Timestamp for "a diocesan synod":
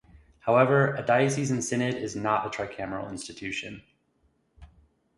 0.95-1.93